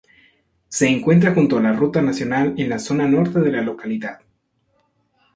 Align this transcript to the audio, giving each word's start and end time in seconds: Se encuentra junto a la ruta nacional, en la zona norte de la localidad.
Se 0.67 0.89
encuentra 0.89 1.31
junto 1.31 1.59
a 1.59 1.61
la 1.61 1.73
ruta 1.73 2.01
nacional, 2.01 2.55
en 2.57 2.69
la 2.69 2.79
zona 2.79 3.07
norte 3.07 3.39
de 3.39 3.51
la 3.51 3.61
localidad. 3.61 4.19